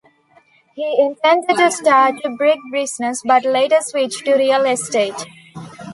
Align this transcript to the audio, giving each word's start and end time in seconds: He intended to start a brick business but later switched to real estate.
He 0.73 0.99
intended 0.99 1.57
to 1.57 1.69
start 1.69 2.15
a 2.25 2.29
brick 2.31 2.57
business 2.71 3.21
but 3.23 3.45
later 3.45 3.77
switched 3.81 4.25
to 4.25 4.33
real 4.33 4.65
estate. 4.65 5.27